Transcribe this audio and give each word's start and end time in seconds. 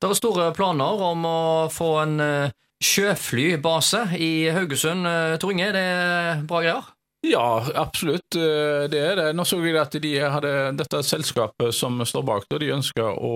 Det 0.00 0.08
er 0.08 0.16
store 0.16 0.46
planer 0.56 1.02
om 1.04 1.26
å 1.28 1.38
få 1.72 1.90
en 2.06 2.20
eh, 2.24 2.52
sjøflybase 2.80 4.06
i 4.16 4.48
Haugesund. 4.54 5.04
Eh, 5.06 5.36
Tor 5.42 5.52
Inge, 5.52 5.70
det 5.76 5.82
er 5.84 6.42
bra 6.48 6.62
greier? 6.64 6.88
Ja, 7.26 7.60
absolutt. 7.76 8.32
eh, 8.36 8.86
Det 8.88 9.00
er 9.10 9.16
det. 9.20 9.26
Nå 9.36 9.44
så 9.44 9.58
jeg 9.60 9.76
at 9.76 9.92
de 10.00 10.14
hadde 10.24 10.52
dette 10.80 11.02
selskapet 11.04 11.74
som 11.76 12.00
står 12.08 12.24
bak, 12.24 12.46
det, 12.48 12.62
de 12.64 12.70
ønsker 12.78 13.10
å 13.20 13.34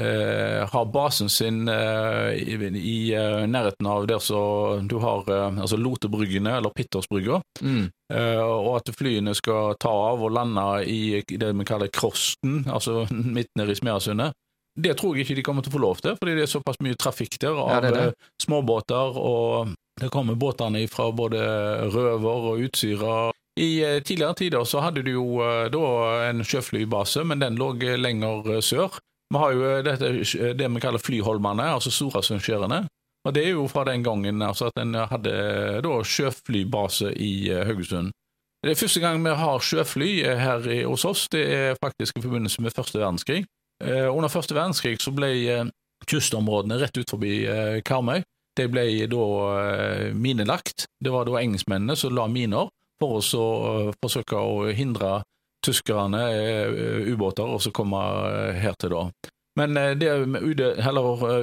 eh, 0.00 0.64
ha 0.72 0.84
basen 0.88 1.28
sin 1.28 1.68
eh, 1.68 2.32
i, 2.40 2.56
i 2.56 2.96
nærheten 3.44 3.86
av 3.92 4.08
der 4.08 4.18
så 4.24 4.80
du 4.88 4.96
har 5.04 5.28
eh, 5.28 5.60
altså 5.60 5.76
Lotebryggene, 5.76 6.56
eller 6.56 6.72
Pittersbrygga, 6.72 7.42
Mm. 7.60 7.90
eh, 8.12 8.40
og 8.40 8.76
at 8.80 8.90
flyene 8.96 9.32
skal 9.36 9.76
ta 9.80 9.92
av 9.92 10.24
og 10.24 10.32
lande 10.32 10.64
i 10.88 11.20
det 11.28 11.52
vi 11.52 11.64
kaller 11.68 11.88
Krosten, 11.92 12.64
altså 12.68 13.04
midt 13.12 13.52
nede 13.56 13.72
i 13.76 13.78
Smeasundet. 13.82 14.32
Det 14.76 14.92
tror 14.98 15.16
jeg 15.16 15.24
ikke 15.24 15.38
de 15.38 15.42
kommer 15.46 15.64
til 15.64 15.72
å 15.72 15.76
få 15.78 15.80
lov 15.80 16.00
til, 16.04 16.16
fordi 16.20 16.34
det 16.36 16.42
er 16.44 16.50
såpass 16.52 16.76
mye 16.84 16.96
trafikk 17.00 17.38
der 17.40 17.56
av 17.56 17.70
Ja, 17.70 17.80
det 17.80 17.92
det. 17.94 18.04
eh, 18.12 18.30
småbåter, 18.44 19.16
og 19.16 19.70
det 20.00 20.10
kommer 20.12 20.36
båtene 20.36 20.82
fra 20.92 21.06
både 21.16 21.40
Røver 21.94 22.50
og 22.52 22.60
Utsira. 22.66 23.30
I 23.56 23.70
eh, 23.80 24.02
tidligere 24.04 24.34
tider 24.36 24.64
så 24.68 24.82
hadde 24.84 25.02
du 25.06 25.14
jo 25.14 25.40
eh, 25.40 25.70
da 25.72 26.28
en 26.28 26.44
sjøflybase, 26.44 27.24
men 27.24 27.40
den 27.40 27.56
lå 27.56 27.72
lenger 27.96 28.60
sør. 28.60 28.98
Vi 29.32 29.40
har 29.40 29.52
jo 29.56 29.70
dette, 29.82 30.12
det 30.54 30.68
vi 30.76 30.80
kaller 30.84 31.02
Flyholmene, 31.02 31.72
altså 31.72 31.90
Sorasundskjærene. 31.90 32.84
Og 33.26 33.32
det 33.34 33.42
er 33.46 33.56
jo 33.56 33.64
fra 33.66 33.82
den 33.88 34.04
gangen 34.06 34.42
altså 34.44 34.68
at 34.68 34.76
en 34.78 34.94
hadde 34.94 35.32
da 35.82 35.96
sjøflybase 36.04 37.10
i 37.16 37.48
Haugesund. 37.66 38.12
Det 38.62 38.70
er 38.74 38.78
første 38.78 39.00
gang 39.00 39.24
vi 39.24 39.32
har 39.34 39.58
sjøfly 39.62 40.10
her 40.22 40.62
hos 40.86 41.04
oss, 41.04 41.26
det 41.32 41.42
er 41.54 41.76
faktisk 41.82 42.18
i 42.18 42.22
forbindelse 42.22 42.62
med 42.62 42.74
første 42.76 42.98
verdenskrig. 43.00 43.44
Eh, 43.84 44.08
under 44.08 44.32
første 44.32 44.56
verdenskrig 44.56 44.96
så 45.02 45.12
ble 45.12 45.30
eh, 45.52 45.68
kystområdene 46.08 46.78
rett 46.80 46.96
ut 46.96 47.12
forbi 47.12 47.42
eh, 47.44 47.78
Karmøy, 47.84 48.22
det 48.56 48.70
ble 48.72 48.86
da 49.12 49.24
minelagt. 50.16 50.86
Det 50.96 51.12
var 51.12 51.26
da 51.28 51.36
engelskmennene 51.42 51.96
som 51.98 52.14
la 52.16 52.24
miner 52.30 52.70
for 52.96 53.20
å 53.20 53.92
forsøke 54.00 54.38
å 54.40 54.70
hindre 54.72 55.18
tyskerne, 55.66 56.22
ubåter, 57.10 57.44
og 57.44 57.60
så 57.60 57.72
komme 57.74 58.00
eh, 58.30 58.62
her 58.62 58.78
til 58.80 58.94
da. 58.94 59.02
Men 59.56 59.76
det 59.96 60.08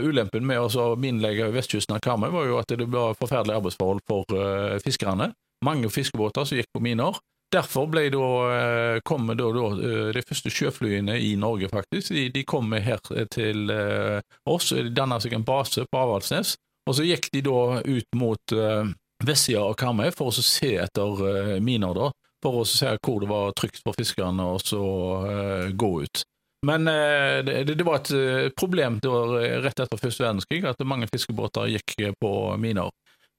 ulempen 0.05 0.45
med 0.45 0.61
å 0.61 0.87
minelegge 1.01 1.51
vestkysten 1.53 1.95
av 1.95 2.01
Karmøy 2.05 2.33
var 2.33 2.49
jo 2.49 2.57
at 2.61 2.73
det 2.73 2.85
var 2.93 3.17
forferdelige 3.17 3.57
arbeidsforhold 3.61 4.03
for 4.09 4.81
fiskerne. 4.85 5.31
Mange 5.65 5.89
fiskebåter 5.89 6.45
som 6.45 6.59
gikk 6.59 6.69
på 6.73 6.81
miner. 6.85 7.17
Derfor 7.53 7.85
ble 7.91 8.07
da, 8.09 8.27
eh, 8.55 8.99
kom 9.05 9.27
da, 9.29 9.35
da 9.37 9.67
eh, 9.77 10.09
de 10.15 10.23
første 10.25 10.49
sjøflyene 10.53 11.19
i 11.21 11.35
Norge, 11.37 11.69
faktisk. 11.69 12.13
De, 12.15 12.27
de 12.33 12.43
kom 12.49 12.73
her 12.73 13.01
til 13.33 13.69
eh, 13.69 14.19
oss, 14.49 14.71
danna 14.95 15.19
seg 15.21 15.37
en 15.37 15.45
base 15.45 15.85
på 15.85 16.01
Avaldsnes. 16.01 16.55
Og 16.89 16.97
så 16.97 17.05
gikk 17.07 17.29
de 17.31 17.43
da 17.45 17.59
ut 17.79 18.17
mot 18.19 18.53
uh, 18.57 18.89
vestsida 19.23 19.61
og 19.63 19.77
Karmøy 19.79 20.09
for 20.11 20.33
å 20.33 20.43
se 20.43 20.73
etter 20.83 21.61
miner, 21.63 21.95
da. 21.95 22.09
For 22.43 22.59
å 22.59 22.65
se 22.67 22.97
hvor 22.99 23.21
det 23.23 23.29
var 23.29 23.53
trygt 23.55 23.79
for 23.85 23.95
fiskerne 23.95 24.49
å 24.51 24.57
eh, 24.59 25.69
gå 25.79 25.91
ut. 26.03 26.23
Men 26.63 26.87
det, 26.87 27.63
det 27.75 27.83
var 27.83 27.99
et 27.99 28.11
eh, 28.15 28.49
problem 28.55 28.99
eh, 29.03 29.55
rett 29.63 29.79
etter 29.83 29.99
første 29.99 30.23
verdenskrig 30.23 30.63
at 30.67 30.83
mange 30.87 31.09
fiskebåter 31.11 31.71
gikk 31.73 31.95
på 32.19 32.33
miner. 32.59 32.91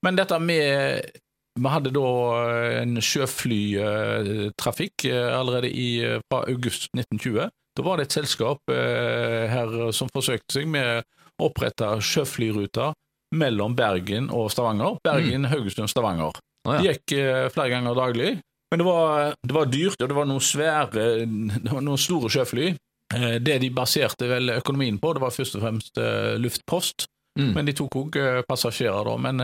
Men 0.04 0.18
dette 0.18 0.38
med 0.40 1.08
Vi 1.54 1.70
hadde 1.70 1.92
da 1.94 2.08
eh, 2.50 2.80
en 2.82 2.96
sjøflytrafikk 3.02 5.04
eh, 5.06 5.38
allerede 5.38 5.68
i, 5.70 6.02
eh, 6.02 6.20
fra 6.30 6.42
august 6.50 6.88
1920. 6.96 7.50
Da 7.74 7.82
var 7.82 7.98
det 7.98 8.04
et 8.08 8.14
selskap 8.14 8.58
her 8.70 9.72
som 9.90 10.06
forsøkte 10.14 10.54
seg 10.54 10.68
med 10.70 11.02
å 11.42 11.48
opprette 11.48 11.88
sjøflyruter 12.06 12.92
mellom 13.34 13.74
Bergen 13.74 14.28
og 14.30 14.46
Stavanger. 14.54 15.00
Bergen, 15.02 15.42
Haugesund, 15.50 15.90
Stavanger. 15.90 16.30
Det 16.68 16.76
ja. 16.76 16.82
gikk 16.92 17.14
eh, 17.18 17.48
flere 17.50 17.72
ganger 17.72 17.98
daglig. 17.98 18.28
Men 18.70 18.78
det 18.78 18.86
var, 18.86 19.34
det 19.42 19.54
var 19.56 19.66
dyrt, 19.72 19.98
og 19.98 20.08
det 20.10 20.18
var 20.20 20.28
noen 20.30 20.44
svære, 20.46 21.02
det 21.26 21.72
var 21.72 21.82
noen 21.82 21.98
store 22.00 22.30
sjøfly. 22.30 22.70
Det 23.14 23.58
de 23.62 23.68
baserte 23.74 24.26
vel 24.26 24.50
økonomien 24.56 24.96
på, 24.98 25.12
det 25.14 25.22
var 25.22 25.34
først 25.34 25.58
og 25.58 25.62
fremst 25.66 25.94
luftpost, 26.42 27.06
Mm. 27.34 27.48
men 27.50 27.66
de 27.66 27.72
tok 27.74 27.96
òg 27.98 28.14
passasjerer, 28.46 29.08
da. 29.08 29.14
Men 29.18 29.40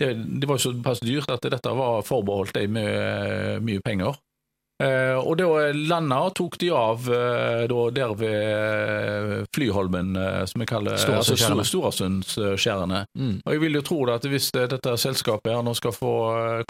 det, 0.00 0.12
det 0.40 0.48
var 0.50 0.58
jo 0.58 0.72
såpass 0.72 1.02
dyrt 1.04 1.30
at 1.30 1.46
dette 1.46 1.74
var 1.74 2.04
forbeholdt 2.06 2.54
dem 2.56 2.76
med 2.78 2.88
eh, 2.90 3.58
mye 3.64 3.82
penger. 3.84 4.16
Eh, 4.82 5.14
og 5.14 5.36
da 5.38 5.68
landa 5.70 6.18
tok 6.34 6.56
de 6.58 6.72
av 6.74 7.06
eh, 7.06 7.62
da, 7.70 7.82
der 7.94 8.14
ved 8.18 8.38
eh, 8.42 9.44
Flyholmen, 9.54 10.16
eh, 10.18 10.42
som 10.50 10.64
vi 10.64 10.66
kaller 10.66 10.96
altså, 10.96 11.36
Storasundskjærene. 11.36 11.66
Storasundskjærene. 11.70 13.04
Mm. 13.14 13.36
Og 13.44 13.54
jeg 13.54 13.62
vil 13.62 13.78
jo 13.78 13.84
tro 13.86 14.00
det 14.08 14.18
at 14.18 14.30
hvis 14.32 14.50
dette 14.56 14.96
selskapet 14.98 15.54
her 15.54 15.62
nå 15.62 15.76
skal 15.78 15.94
få 15.94 16.14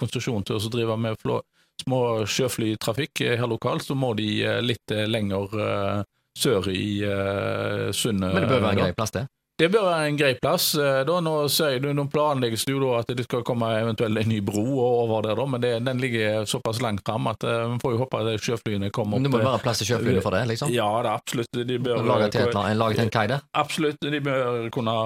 konsesjon 0.00 0.44
til 0.44 0.60
å 0.60 0.74
drive 0.76 0.98
med 1.00 1.16
flå, 1.22 1.40
små 1.80 2.02
sjøflytrafikk 2.28 3.24
her 3.40 3.48
lokalt, 3.50 3.88
så 3.88 3.96
må 3.98 4.12
de 4.18 4.28
litt 4.62 4.92
lenger 5.08 6.04
sør 6.38 6.68
i 6.70 7.02
eh, 7.06 7.90
sundet. 7.92 8.34
Men 8.34 8.44
det 8.44 8.50
bør 8.50 8.62
være 8.64 8.76
en 8.76 8.82
grei 8.84 8.94
plass, 8.96 9.14
det. 9.14 9.26
Det 9.54 9.68
bør 9.70 9.84
være 9.86 10.06
en 10.10 10.16
grei 10.18 10.32
plass. 10.42 10.72
eh, 10.74 11.04
Da, 11.06 11.20
nå, 11.22 11.32
du, 11.80 11.92
nå 11.94 12.04
planlegges 12.10 12.64
det 12.66 12.72
jo 12.74 12.88
at 12.98 13.06
det 13.06 13.26
skal 13.28 13.44
komme 13.46 13.68
eventuelt 13.78 14.18
en 14.18 14.28
ny 14.32 14.40
bro 14.42 14.64
over 14.82 15.22
der, 15.28 15.36
da, 15.38 15.44
men 15.46 15.62
det, 15.62 15.70
den 15.86 16.00
ligger 16.02 16.44
såpass 16.50 16.80
langt 16.82 17.04
fram 17.06 17.28
at 17.30 17.44
eh, 17.46 17.68
vi 17.70 17.78
får 17.84 17.94
jo 17.94 18.00
håpe 18.02 18.22
at 18.24 18.42
sjøflyene 18.42 18.90
kommer 18.90 19.20
Men 19.20 19.28
opp. 19.28 19.30
det 19.30 19.36
må 19.36 19.42
eh, 19.44 19.50
være 19.52 19.62
plass 19.62 19.78
til 19.82 19.92
sjøflyene 19.92 20.24
for 20.24 20.34
det, 20.34 20.42
liksom? 20.50 20.72
Ja, 20.74 20.88
det 21.06 21.12
er 21.12 21.14
absolutt. 21.14 21.60
De 21.70 21.78
bør, 21.78 22.02
Lage 22.02 22.30
til, 22.34 22.50
en 22.50 22.78
lage 22.82 22.98
til 22.98 23.04
en 23.06 23.14
kai 23.14 23.26
der? 23.30 23.46
absolutt, 23.54 24.00
de 24.02 24.20
bør 24.26 24.68
kunne 24.74 24.96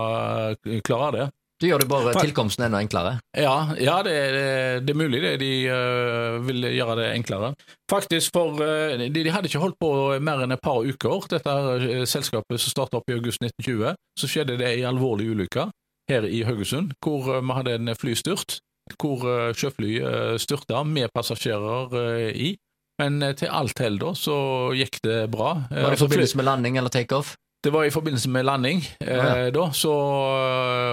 klare 0.81 1.13
det. 1.19 1.29
Du 1.59 1.67
gjør 1.67 1.83
det 1.83 1.89
bare 1.91 2.13
tilkomsten 2.15 2.69
enda 2.69 2.79
enklere. 2.85 3.17
Ja, 3.35 3.75
ja 3.83 3.97
det, 4.07 4.13
er- 4.15 4.79
det 4.85 4.93
er 4.93 4.99
mulig 4.99 5.21
det. 5.25 5.33
De 5.43 5.51
uh, 5.67 6.39
vil 6.47 6.69
gjøre 6.71 6.95
det 7.01 7.09
enklere. 7.17 7.51
Faktisk, 7.91 8.31
for 8.37 8.61
uh, 8.63 8.95
de, 8.95 9.09
de 9.11 9.33
hadde 9.35 9.51
ikke 9.51 9.63
holdt 9.65 9.79
på 9.83 9.91
mer 10.23 10.45
enn 10.45 10.55
et 10.55 10.63
par 10.63 10.87
uker, 10.87 11.27
dette 11.33 11.51
øh, 11.51 12.05
selskapet 12.07 12.63
som 12.63 12.75
startet 12.75 13.01
opp 13.01 13.11
i 13.11 13.17
august 13.17 13.43
1920. 13.43 13.99
Så 14.21 14.31
skjedde 14.31 14.59
det 14.61 14.71
en 14.77 14.87
alvorlig 14.93 15.33
ulykke 15.35 15.67
her 16.09 16.29
i 16.31 16.45
Haugesund, 16.47 16.95
hvor 17.05 17.27
vi 17.27 17.59
hadde 17.59 17.75
en 17.81 17.95
flystyrt. 17.99 18.61
Hvor 18.97 19.53
sjøfly 19.53 19.99
styrta 20.41 20.81
med 20.89 21.11
passasjerer 21.13 21.93
i. 22.33 22.55
Men 23.03 23.21
til 23.37 23.51
alt 23.53 23.83
hell 23.85 23.99
da, 24.01 24.15
så 24.17 24.39
gikk 24.79 25.03
det 25.05 25.19
bra. 25.31 25.51
Var 25.69 25.75
det 25.75 25.83
i 25.83 25.91
altså, 25.91 26.07
forbindelse 26.07 26.41
med 26.41 26.49
landing 26.49 26.79
eller 26.81 26.95
takeoff? 26.95 27.35
Det 27.65 27.73
var 27.75 27.85
i 27.85 27.91
forbindelse 27.91 28.31
med 28.31 28.47
landing, 28.47 28.83
eh, 29.01 29.17
Ja, 29.17 29.51
da, 29.51 29.65
så, 29.75 29.95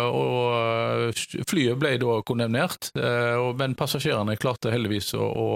og 0.09 1.19
flyet 1.49 1.77
ble 1.77 1.91
da 2.01 2.15
kondemnert, 2.25 2.89
eh, 2.97 3.35
og, 3.37 3.53
men 3.59 3.77
passasjerene 3.77 4.37
klarte 4.41 4.73
heldigvis 4.73 5.13
å, 5.13 5.25
å 5.25 5.49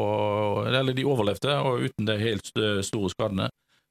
Eller 0.69 0.93
de 0.93 1.07
overlevde, 1.09 1.55
og 1.65 1.87
uten 1.89 2.05
de 2.05 2.19
helt 2.21 2.53
store 2.85 3.09
skadene. 3.09 3.49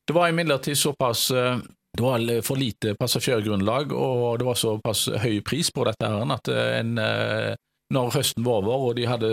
Det 0.09 0.15
var 0.17 0.31
imidlertid 0.31 0.79
såpass 0.79 1.31
eh, 1.35 1.59
det 1.99 2.05
var 2.05 2.43
for 2.47 2.57
lite 2.57 2.95
passasjergrunnlag, 2.95 3.93
og 3.93 4.39
det 4.39 4.47
var 4.47 4.55
såpass 4.55 5.09
høy 5.19 5.41
pris 5.43 5.71
på 5.75 5.83
dette 5.89 6.07
her, 6.07 6.23
at 6.31 6.51
en, 6.53 6.99
eh, 7.03 7.55
når 7.91 8.13
høsten 8.15 8.45
var 8.47 8.61
over 8.63 8.91
og 8.91 8.97
de 8.99 9.09
hadde 9.09 9.31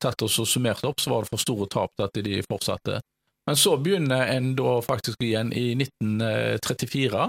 tatt 0.00 0.24
oss 0.26 0.40
og 0.42 0.48
summert 0.48 0.82
opp, 0.88 0.98
så 1.00 1.12
var 1.12 1.22
det 1.22 1.30
for 1.30 1.42
store 1.42 1.68
tap 1.70 1.92
til 1.94 2.08
at 2.08 2.20
de 2.26 2.40
fortsatte. 2.48 3.00
Men 3.46 3.56
så 3.56 3.76
begynner 3.76 4.28
en 4.34 4.52
da 4.58 4.76
faktisk 4.84 5.22
igjen 5.24 5.52
i 5.56 5.72
1934, 5.74 7.24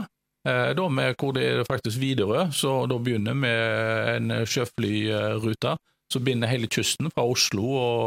eh, 0.47 0.71
da 0.77 0.89
med 0.89 1.15
hvor 1.17 1.35
det 1.35 1.45
er 1.47 1.63
faktisk 1.67 2.01
Widerøe, 2.01 2.49
så 2.53 2.83
da 2.89 2.99
begynner 2.99 3.37
med 3.37 4.11
en 4.15 4.35
sjøflyrute 4.45 5.77
som 6.11 6.25
binder 6.27 6.51
hele 6.51 6.67
kysten 6.67 7.09
fra 7.13 7.23
Oslo 7.23 7.67
og 7.79 8.03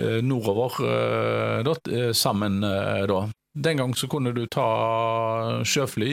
eh, 0.00 0.18
nordover 0.24 0.80
eh, 0.84 1.60
da, 1.66 1.76
sammen 2.12 2.60
da. 2.60 3.20
Den 3.56 3.80
gang 3.80 3.94
så 3.96 4.08
kunne 4.12 4.34
du 4.36 4.42
ta 4.52 4.66
sjøfly 5.64 6.10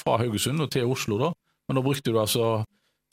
fra 0.00 0.14
Haugesund 0.22 0.64
og 0.64 0.70
til 0.72 0.88
Oslo, 0.88 1.18
da, 1.20 1.28
men 1.68 1.76
da 1.76 1.82
brukte 1.84 2.14
du 2.14 2.16
altså 2.22 2.62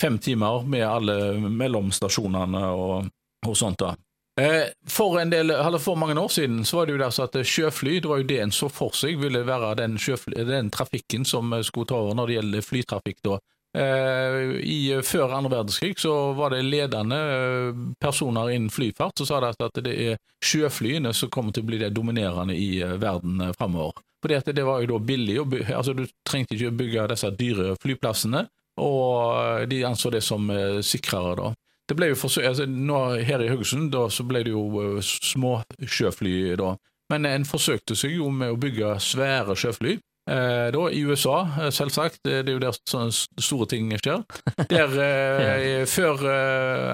fem 0.01 0.15
timer 0.23 0.63
med 0.63 0.85
alle 0.87 1.17
mellomstasjonene 1.49 2.63
og, 2.71 3.11
og 3.43 3.57
sånt. 3.57 3.83
da. 3.83 3.91
Eh, 4.39 4.69
For 4.87 5.19
del, 5.27 5.51
for 5.83 5.95
mange 5.99 6.15
år 6.19 6.29
siden 6.31 6.61
så 6.65 6.77
var 6.77 6.85
det 6.87 6.93
jo 6.95 7.01
der 7.01 7.11
så 7.11 7.25
at 7.27 7.35
sjøfly 7.45 7.97
det 7.99 8.07
var 8.09 8.21
jo 8.21 8.27
det 8.29 8.37
en 8.39 8.53
så 8.55 8.69
for 8.71 8.95
seg 8.95 9.19
ville 9.19 9.41
være 9.43 9.73
den, 9.81 9.97
sjøfly, 9.99 10.37
den 10.47 10.69
trafikken 10.71 11.25
som 11.27 11.51
eh, 11.53 11.65
skulle 11.67 11.89
ta 11.91 11.99
over 11.99 12.15
når 12.15 12.27
det 12.31 12.37
gjelder 12.39 12.65
flytrafikk. 12.69 13.19
da. 13.27 13.39
Eh, 13.77 14.37
i, 14.67 14.77
Før 15.03 15.31
andre 15.35 15.51
verdenskrig 15.57 15.99
så 15.99 16.13
var 16.35 16.51
det 16.55 16.63
ledende 16.67 17.19
eh, 17.19 17.83
personer 17.99 18.51
innen 18.55 18.71
flyfart 18.71 19.19
som 19.19 19.27
sa 19.29 19.39
det 19.43 19.51
at 19.67 19.81
det 19.83 19.93
er 20.09 20.17
sjøflyene 20.43 21.13
som 21.15 21.29
kommer 21.31 21.51
til 21.55 21.63
å 21.63 21.69
bli 21.69 21.79
det 21.83 21.91
dominerende 21.95 22.55
i 22.55 22.79
eh, 22.83 22.95
verden 22.99 23.39
eh, 23.41 23.53
framover. 23.59 23.99
Fordi 24.21 24.35
at 24.37 24.51
det 24.55 24.63
var 24.67 24.79
jo 24.83 24.93
da 24.93 24.99
billig, 25.03 25.39
å 25.41 25.47
by- 25.49 25.63
altså 25.75 25.95
du 25.97 26.03
trengte 26.27 26.55
ikke 26.55 26.71
å 26.71 26.77
bygge 26.77 27.07
disse 27.09 27.31
dyre 27.39 27.75
flyplassene, 27.83 28.45
og 28.79 29.35
eh, 29.39 29.65
de 29.71 29.83
anså 29.87 30.11
det 30.13 30.23
som 30.23 30.47
eh, 30.53 30.79
sikrere 30.85 31.35
da. 31.39 31.51
Det 31.89 31.97
ble 31.97 32.11
jo 32.11 32.19
forsøk, 32.19 32.45
altså 32.47 32.67
nå 32.69 32.99
Her 33.27 33.43
i 33.43 33.49
Haugesund 33.51 33.91
da, 33.93 34.05
så 34.13 34.23
ble 34.27 34.45
det 34.45 34.53
jo 34.53 34.63
uh, 34.77 35.01
små 35.01 35.57
sjøfly 35.81 36.53
da, 36.59 36.75
men 37.11 37.27
en 37.27 37.47
forsøkte 37.47 37.97
seg 37.99 38.15
jo 38.15 38.29
med 38.31 38.53
å 38.53 38.59
bygge 38.59 38.95
svære 39.03 39.57
sjøfly. 39.59 39.97
da 40.25 40.83
i 40.93 41.01
USA, 41.03 41.69
selvsagt. 41.73 42.21
Det 42.23 42.45
er 42.45 42.53
jo 42.53 42.61
der 42.61 42.77
sånne 42.87 43.41
store 43.41 43.65
ting 43.67 43.89
skjer. 43.99 44.21
Der, 44.71 44.93
ja. 44.95 45.85
Før 45.89 46.23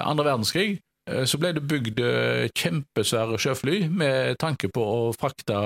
andre 0.02 0.26
verdenskrig 0.26 0.80
så 1.28 1.38
ble 1.38 1.54
det 1.54 1.68
bygd 1.70 2.02
kjempesvære 2.58 3.38
sjøfly 3.38 3.84
med 3.94 4.40
tanke 4.42 4.72
på 4.74 4.82
å 4.82 5.14
frakte 5.14 5.60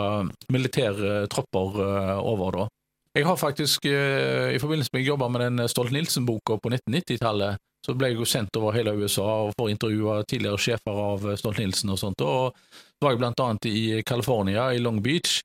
militære 0.52 1.30
tropper 1.32 1.80
over. 2.20 2.52
da. 2.58 2.68
Jeg 3.16 3.26
har 3.28 3.36
faktisk, 3.36 3.86
i 3.86 4.60
forbindelse 4.62 4.92
med 4.94 5.02
jeg 5.02 5.14
jobba 5.14 5.28
med 5.32 5.42
den 5.44 5.68
Stolt-Nielsen-boka 5.68 6.60
på 6.64 6.72
1990-tallet, 6.72 7.60
så 7.86 7.96
ble 7.98 8.12
jeg 8.12 8.20
jo 8.20 8.28
sendt 8.30 8.58
over 8.60 8.76
hele 8.78 8.94
USA 9.00 9.28
og 9.48 9.54
for 9.56 9.68
å 9.68 9.74
intervjue 9.74 10.20
tidligere 10.30 10.62
sjefer 10.62 11.00
av 11.04 11.26
Stolt-Nielsen 11.40 11.94
og 11.94 12.00
sånt. 12.02 12.22
Og 12.22 12.54
så 12.54 13.06
var 13.06 13.16
jeg 13.16 13.22
blant 13.24 13.42
annet 13.42 13.70
i 13.72 13.82
California, 14.06 14.70
i 14.74 14.82
Long 14.84 15.02
Beach. 15.02 15.40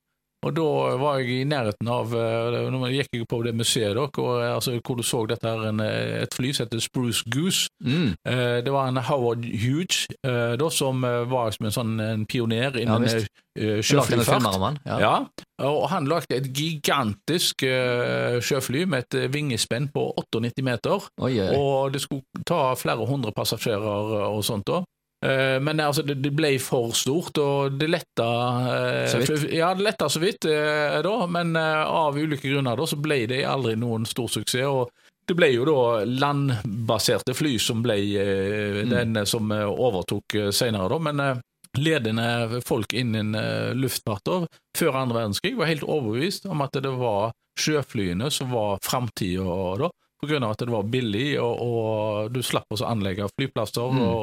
Og 0.46 0.54
da 0.54 0.66
var 1.00 1.19
jeg 1.20 1.40
i 1.40 1.46
nærheten 1.48 1.88
av 1.90 2.14
eh, 2.14 2.58
Nå 2.70 2.90
gikk 2.93 3.16
jeg 3.16 3.26
på 3.28 3.40
det 3.46 3.54
museet 3.58 3.96
da, 3.98 4.06
og, 4.06 4.32
eh, 4.38 4.52
altså, 4.54 4.76
hvor 4.78 4.98
du 4.98 5.02
så 5.06 5.25
dette 5.28 5.48
her, 5.48 5.64
en, 5.72 5.82
eh, 5.82 6.22
et 6.22 6.37
fly 6.37 6.52
som 6.54 6.66
heter 6.66 6.82
Spruce 6.84 7.26
Goose. 7.32 7.66
Mm. 7.82 8.14
Det 8.66 8.72
var 8.72 8.88
en 8.88 9.00
Howard 9.08 9.44
Hughes 9.44 10.06
da, 10.22 10.69
som 10.72 11.02
var 11.02 11.52
som 11.54 11.66
en 11.69 11.75
sånn 11.75 11.93
en 12.02 12.25
pioner 12.28 12.76
innen 12.81 13.04
ja, 13.06 13.20
sjøflyfart. 13.84 14.81
Ja. 14.87 14.96
ja. 15.00 15.12
Og 15.66 15.87
han 15.93 16.08
lagde 16.10 16.37
et 16.37 16.48
gigantisk 16.56 17.64
uh, 17.64 18.37
sjøfly 18.44 18.84
med 18.90 19.06
et 19.06 19.31
vingespenn 19.32 19.88
på 19.94 20.08
98 20.19 20.64
meter. 20.66 21.06
Oi, 21.22 21.32
oi. 21.40 21.48
Og 21.56 21.94
det 21.94 22.02
skulle 22.04 22.44
ta 22.48 22.75
flere 22.78 23.06
hundre 23.08 23.32
passasjerer 23.37 24.19
og 24.28 24.43
sånt. 24.46 24.69
da. 24.69 24.82
Uh, 25.26 25.58
men 25.62 25.81
altså, 25.81 26.05
det, 26.06 26.31
ble 26.37 26.52
for 26.62 26.94
stort, 26.94 27.38
og 27.43 27.78
det 27.81 27.88
letta 27.90 28.28
uh, 28.62 29.08
Så 29.11 29.23
vidt? 29.23 29.49
Ja, 29.56 29.73
det 29.75 29.87
letta 29.87 30.08
så 30.12 30.23
vidt, 30.23 30.46
da, 30.46 31.17
men 31.31 31.56
av 31.56 32.19
ulike 32.19 32.49
grunner 32.49 32.78
da, 32.78 32.87
så 32.87 32.99
ble 33.00 33.25
det 33.31 33.43
aldri 33.49 33.75
noen 33.81 34.06
stor 34.08 34.31
suksess. 34.31 34.64
og 34.67 34.90
det 35.26 35.34
ble 35.34 35.49
jo 35.50 35.64
da 35.67 36.05
landbaserte 36.06 37.34
fly 37.34 37.56
som 37.58 37.81
ble 37.82 37.96
mm. 38.14 38.93
den 38.93 39.19
som 39.26 39.50
overtok 39.50 40.37
senere, 40.55 40.87
da. 40.93 40.99
Men 41.02 41.40
ledende 41.82 42.61
folk 42.62 42.94
innen 42.94 43.34
luftfart 43.75 44.31
før 44.79 45.00
andre 45.00 45.19
verdenskrig 45.19 45.56
var 45.58 45.72
helt 45.72 45.82
overbevist 45.82 46.46
om 46.46 46.62
at 46.62 46.79
det 46.79 46.94
var 46.94 47.34
sjøflyene 47.58 48.31
som 48.31 48.55
var 48.55 48.79
framtida 48.87 49.58
da, 49.82 49.90
av 50.25 50.51
at 50.51 50.65
det 50.65 50.73
var 50.73 50.89
billig, 50.91 51.29
og, 51.41 51.63
og 51.63 52.33
du 52.33 52.43
slapp 52.43 52.73
å 52.73 52.81
anlegge 52.87 53.29
flyplasser 53.37 53.93
mm. 53.93 54.03
og, 54.03 54.21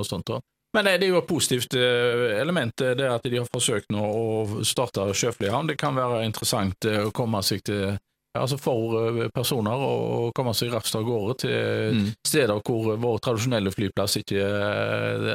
og, 0.00 0.06
sånt. 0.06 0.26
da. 0.32 0.40
Men 0.76 0.88
det 0.88 0.96
er 0.98 1.12
jo 1.12 1.20
et 1.22 1.28
positivt 1.28 1.76
eh, 1.78 2.40
element, 2.40 2.74
det 2.76 3.06
at 3.08 3.24
de 3.24 3.38
har 3.38 3.48
forsøkt 3.48 3.92
nå 3.94 4.02
å 4.02 4.64
starte 4.66 5.06
sjøflyhavn. 5.14 5.70
Det 5.70 5.78
kan 5.80 5.96
være 5.96 6.24
interessant 6.26 6.88
å 6.90 7.12
komme 7.16 7.40
seg 7.46 7.64
til 7.64 7.96
altså 8.38 8.58
for 8.60 8.96
eh, 9.00 9.28
personer 9.34 9.82
å 9.86 10.30
komme 10.36 10.54
seg 10.56 10.72
raskt 10.74 10.96
av 10.98 11.06
gårde 11.06 11.36
til 11.44 11.96
mm. 11.96 12.04
steder 12.26 12.60
hvor 12.66 12.94
vår 13.02 13.18
tradisjonelle 13.24 13.72
flyplass 13.74 14.18
ikke 14.20 14.44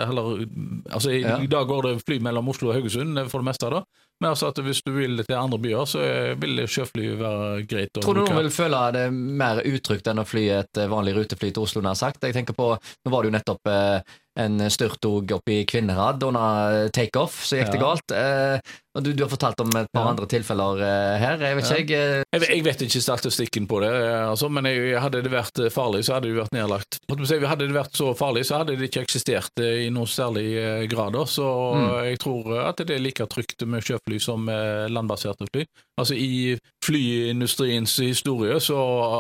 heller, 0.10 0.46
altså 0.92 1.12
i, 1.14 1.22
ja. 1.24 1.38
i, 1.42 1.50
dag 1.52 1.68
går 1.70 1.90
det 1.90 1.96
fly 2.06 2.20
mellom 2.24 2.52
Oslo 2.54 2.72
og 2.72 2.80
Haugesund 2.80 3.20
eh, 3.20 3.30
for 3.32 3.44
det 3.44 3.50
meste, 3.52 3.72
da. 3.74 3.84
men 4.22 4.32
altså 4.32 4.52
at 4.52 4.64
hvis 4.66 4.84
du 4.86 4.94
vil 4.96 5.24
til 5.24 5.38
andre 5.38 5.62
byer, 5.62 5.86
så 5.90 6.08
vil 6.42 6.64
sjøfly 6.70 7.12
være 7.20 7.68
greit. 7.70 8.02
Tror 8.02 8.20
du 8.20 8.24
noen 8.24 8.42
vil 8.44 8.54
føle 8.54 8.82
det 8.96 9.06
mer 9.12 9.64
utrygt 9.68 10.10
enn 10.12 10.24
å 10.24 10.28
fly 10.28 10.48
et 10.62 10.84
vanlig 10.92 11.16
rutefly 11.18 11.52
til 11.52 11.66
Oslo, 11.68 11.84
nær 11.86 11.98
sagt? 12.00 12.24
Jeg 12.26 12.38
tenker 12.38 12.58
på, 12.58 12.74
Nå 12.76 13.14
var 13.14 13.24
det 13.24 13.32
jo 13.32 13.38
nettopp 13.38 13.72
eh, 13.72 14.20
en 14.40 14.72
styrtog 14.72 15.32
opp 15.36 15.50
i 15.52 15.64
Kvinnherad 15.68 16.24
under 16.24 16.88
takeoff, 16.96 17.44
så 17.46 17.60
gikk 17.60 17.74
det 17.74 17.82
galt. 17.82 18.14
Eh, 18.16 18.74
og 18.92 19.04
du, 19.06 19.14
du, 19.16 19.24
har 19.24 19.32
fortalt 19.32 19.60
om 19.64 19.70
et 19.80 19.88
par 19.96 20.04
ja. 20.04 20.12
andre 20.12 20.26
tilfeller 20.28 20.82
uh, 20.84 21.14
her. 21.16 21.40
Jeg 21.40 21.56
vet, 21.56 21.70
ikke, 21.80 22.00
jeg, 22.20 22.42
jeg, 22.44 22.64
vet 22.66 22.82
ikke 22.84 23.02
statistikken 23.04 23.68
på 23.72 23.80
det, 23.84 23.92
altså, 24.28 24.50
men 24.52 24.68
jeg, 24.68 24.98
hadde 25.00 25.22
det 25.24 25.32
vært 25.32 25.62
farlig, 25.72 26.04
så 26.04 26.18
hadde 26.18 26.28
det 26.28 26.42
vært 26.42 26.56
nedlagt. 26.56 27.00
Hadde 27.08 27.60
det 27.62 27.78
vært 27.78 27.96
så 27.96 28.10
farlig, 28.20 28.44
så 28.50 28.60
hadde 28.60 28.76
det 28.76 28.90
ikke 28.90 29.06
eksistert 29.06 29.64
i 29.64 29.88
noen 29.96 30.12
særlig 30.12 30.50
grad. 30.92 31.16
Så 31.32 31.48
mm. 31.48 31.88
jeg 32.10 32.20
tror 32.24 32.52
at 32.66 32.84
det 32.84 32.98
er 32.98 33.04
like 33.04 33.28
trygt 33.32 33.64
med 33.68 33.88
sjøfly 33.88 34.20
som 34.24 34.52
landbaserte 34.92 35.48
fly. 35.52 35.64
Altså 36.02 36.16
I 36.18 36.58
flyindustriens 36.86 37.94
historie 38.02 38.58
så 38.64 38.78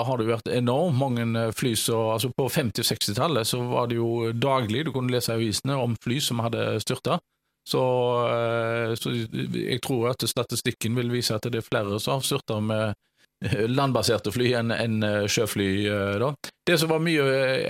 har 0.08 0.18
det 0.18 0.30
vært 0.32 0.50
enormt 0.52 0.98
mange 0.98 1.44
fly 1.54 1.76
så 1.78 2.00
altså 2.16 2.32
På 2.38 2.48
50- 2.50 2.82
og 2.82 2.88
60-tallet 2.88 3.48
så 3.48 3.60
var 3.70 3.90
det 3.92 4.00
jo 4.00 4.32
daglig 4.34 4.86
du 4.88 4.92
kunne 4.96 5.01
lese 5.10 5.34
i 5.34 5.40
avisene 5.40 5.78
om 5.80 5.96
fly 6.04 6.20
som 6.22 6.44
hadde 6.46 6.76
styrta. 6.84 7.18
Så, 7.70 7.82
eh, 8.30 8.96
så, 8.96 9.14
jeg 9.54 9.82
tror 9.86 10.12
at 10.12 10.26
statistikken 10.30 10.98
vil 10.98 11.12
vise 11.14 11.36
at 11.36 11.46
det 11.46 11.62
er 11.62 11.68
flere 11.68 12.00
som 12.02 12.18
har 12.18 12.26
styrta 12.26 12.58
med 12.64 12.94
eh, 13.46 13.68
landbaserte 13.70 14.34
fly 14.34 14.52
enn 14.58 14.74
en 14.74 15.04
eh, 15.06 15.28
sjøfly. 15.30 15.70
da. 16.22 16.34
Det 16.68 16.78
som 16.80 16.90
var 16.90 17.02
mye 17.04 17.26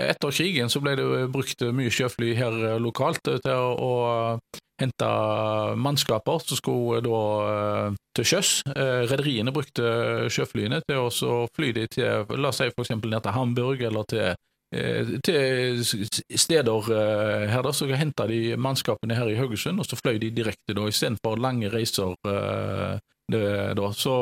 Etter 0.07 0.31
krigen 0.31 0.71
så 0.71 0.81
ble 0.83 0.95
det 0.99 1.07
brukt 1.31 1.63
mye 1.75 1.91
sjøfly 1.91 2.33
her 2.39 2.79
lokalt 2.79 3.23
til 3.27 3.51
å, 3.51 3.71
å 3.75 4.61
hente 4.81 5.09
mannskaper 5.77 6.39
som 6.41 6.57
skulle 6.57 7.01
da 7.05 7.91
til 8.17 8.25
sjøs. 8.25 8.53
Rederiene 8.73 9.53
brukte 9.53 10.29
sjøflyene 10.33 10.81
til 10.87 11.03
å 11.05 11.43
fly 11.55 11.69
de 11.75 11.85
til 11.93 12.31
la 12.33 12.49
oss 12.49 12.63
si 12.63 12.71
eksempel 12.71 13.13
ned 13.13 13.21
til 13.27 13.35
Hamburg 13.35 13.83
eller 13.85 14.07
til 14.09 14.33
til 14.71 15.81
steder 16.39 16.91
eh, 16.95 17.47
her, 17.51 17.63
da, 17.65 17.73
så 17.75 17.89
henta 17.91 18.27
de 18.29 18.55
mannskapene 18.55 19.17
her 19.17 19.27
i 19.27 19.35
Haugesund, 19.35 19.81
og 19.81 19.87
så 19.87 19.99
fløy 19.99 20.19
de 20.21 20.31
direkte 20.31 20.75
da, 20.77 20.85
istedenfor 20.87 21.41
lange 21.43 21.71
reiser. 21.73 22.15
Eh, 22.27 22.99
det, 23.31 23.43
da. 23.79 23.91
Så 23.95 24.13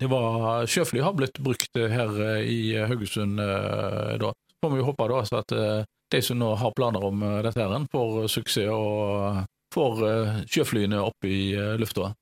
det 0.00 0.08
var 0.08 0.66
Sjøfly 0.68 1.02
har 1.04 1.16
blitt 1.16 1.40
brukt 1.44 1.76
her 1.76 2.20
i 2.40 2.76
Haugesund 2.88 3.36
da. 3.36 4.30
Så 4.32 4.56
får 4.62 4.72
vi 4.72 4.84
håpe 4.86 5.08
da 5.10 5.18
at 5.40 5.52
de 6.12 6.20
som 6.24 6.38
nå 6.40 6.54
har 6.60 6.72
planer 6.76 7.04
om 7.04 7.20
dette, 7.44 7.60
her, 7.60 7.84
får 7.92 8.28
suksess 8.32 8.72
og 8.72 9.42
får 9.74 10.00
sjøflyene 10.48 11.00
opp 11.04 11.28
i 11.28 11.52
lufta. 11.80 12.12